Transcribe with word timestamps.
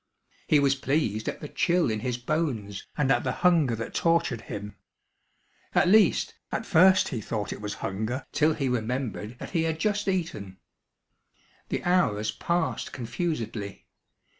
He 0.47 0.59
was 0.59 0.73
pleased 0.73 1.29
at 1.29 1.41
the 1.41 1.47
chill 1.47 1.91
in 1.91 1.99
his 1.99 2.17
bones 2.17 2.87
and 2.97 3.11
at 3.11 3.23
the 3.23 3.31
hunger 3.45 3.75
that 3.75 3.93
tortured 3.93 4.41
him. 4.49 4.75
At 5.75 5.87
least, 5.87 6.33
at 6.51 6.65
first 6.65 7.09
he 7.09 7.21
thought 7.21 7.53
it 7.53 7.61
was 7.61 7.75
hunger 7.85 8.25
till 8.31 8.55
he 8.55 8.67
remembered 8.67 9.37
that 9.37 9.51
he 9.51 9.61
had 9.61 9.77
just 9.79 10.07
eaten. 10.07 10.57
The 11.69 11.83
hours 11.83 12.31
passed 12.31 12.91
confusedly. 12.93 13.85